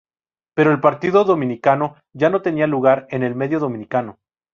Pero 0.55 0.71
el 0.71 0.79
Partido 0.79 1.25
Dominicano 1.25 1.95
ya 2.11 2.31
no 2.31 2.41
tenía 2.41 2.65
lugar 2.65 3.05
en 3.11 3.21
el 3.21 3.35
medio 3.35 3.59
dominicano. 3.59 4.17